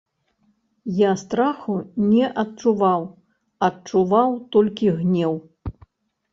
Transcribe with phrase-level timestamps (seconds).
[0.99, 1.75] Я страху
[2.13, 3.07] не адчуваў,
[3.71, 5.41] адчуваў толькі гнеў.